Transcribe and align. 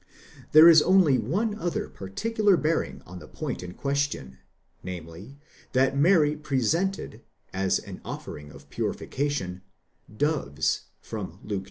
There 0.51 0.67
is 0.67 0.81
only 0.81 1.19
one 1.19 1.53
other 1.59 1.87
particular 1.87 2.57
bearing 2.57 3.03
on 3.05 3.19
the 3.19 3.27
point 3.27 3.61
in 3.61 3.75
question, 3.75 4.39
namely, 4.81 5.37
that 5.73 5.95
Mary 5.95 6.35
pre 6.35 6.57
sented, 6.61 7.21
as 7.53 7.77
an 7.77 8.01
Offering 8.03 8.51
of 8.51 8.67
purification, 8.71 9.61
doves 10.11 10.85
(Luke 11.13 11.41
ii. 11.51 11.59